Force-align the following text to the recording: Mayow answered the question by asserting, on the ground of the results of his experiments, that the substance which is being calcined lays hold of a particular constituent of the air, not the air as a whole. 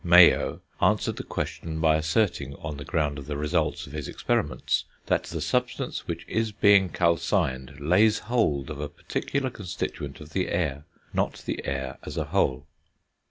Mayow 0.03 0.61
answered 0.81 1.17
the 1.17 1.23
question 1.23 1.79
by 1.79 1.95
asserting, 1.95 2.55
on 2.55 2.77
the 2.77 2.83
ground 2.83 3.19
of 3.19 3.27
the 3.27 3.37
results 3.37 3.85
of 3.85 3.93
his 3.93 4.07
experiments, 4.07 4.85
that 5.05 5.25
the 5.25 5.39
substance 5.41 6.07
which 6.07 6.25
is 6.27 6.51
being 6.51 6.89
calcined 6.89 7.79
lays 7.79 8.17
hold 8.25 8.71
of 8.71 8.79
a 8.79 8.89
particular 8.89 9.51
constituent 9.51 10.19
of 10.19 10.31
the 10.31 10.47
air, 10.49 10.85
not 11.13 11.43
the 11.45 11.63
air 11.67 11.99
as 12.01 12.17
a 12.17 12.23
whole. 12.25 12.65